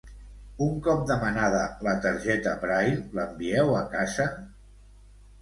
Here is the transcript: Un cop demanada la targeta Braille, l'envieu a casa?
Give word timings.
Un 0.67 0.77
cop 0.87 1.03
demanada 1.11 1.59
la 1.89 1.93
targeta 2.07 2.55
Braille, 2.65 2.99
l'envieu 3.19 3.71
a 3.83 3.85
casa? 3.95 4.27